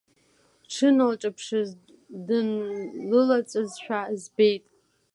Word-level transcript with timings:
Дшыналҿаԥшыз 0.67 1.69
дынлылаҵәазшәа 2.27 4.01
збеит. 4.21 4.63